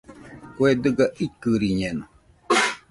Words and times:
Kue 0.55 0.69
dɨga 0.83 1.05
ikɨriñeno. 1.25 2.05